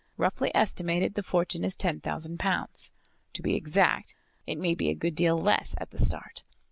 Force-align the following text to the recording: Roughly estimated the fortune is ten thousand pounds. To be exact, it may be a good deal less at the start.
Roughly 0.17 0.49
estimated 0.55 1.13
the 1.13 1.21
fortune 1.21 1.63
is 1.63 1.75
ten 1.75 1.99
thousand 1.99 2.39
pounds. 2.39 2.89
To 3.33 3.43
be 3.43 3.53
exact, 3.53 4.15
it 4.47 4.57
may 4.57 4.73
be 4.73 4.89
a 4.89 4.95
good 4.95 5.13
deal 5.13 5.37
less 5.37 5.75
at 5.77 5.91
the 5.91 5.99
start. 5.99 6.41